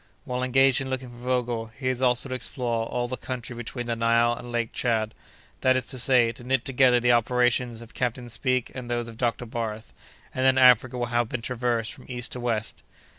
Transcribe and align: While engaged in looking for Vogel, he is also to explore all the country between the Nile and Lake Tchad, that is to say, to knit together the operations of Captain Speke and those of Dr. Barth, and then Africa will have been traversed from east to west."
While 0.25 0.41
engaged 0.41 0.81
in 0.81 0.89
looking 0.89 1.11
for 1.11 1.17
Vogel, 1.17 1.67
he 1.77 1.87
is 1.87 2.01
also 2.01 2.27
to 2.27 2.33
explore 2.33 2.87
all 2.87 3.07
the 3.07 3.17
country 3.17 3.55
between 3.55 3.85
the 3.85 3.95
Nile 3.95 4.33
and 4.33 4.51
Lake 4.51 4.73
Tchad, 4.73 5.11
that 5.59 5.77
is 5.77 5.85
to 5.89 5.99
say, 5.99 6.31
to 6.31 6.43
knit 6.43 6.65
together 6.65 6.99
the 6.99 7.11
operations 7.11 7.81
of 7.81 7.93
Captain 7.93 8.27
Speke 8.27 8.71
and 8.73 8.89
those 8.89 9.07
of 9.07 9.15
Dr. 9.17 9.45
Barth, 9.45 9.93
and 10.33 10.43
then 10.43 10.57
Africa 10.57 10.97
will 10.97 11.05
have 11.13 11.29
been 11.29 11.43
traversed 11.43 11.93
from 11.93 12.05
east 12.07 12.31
to 12.31 12.39
west." 12.39 12.81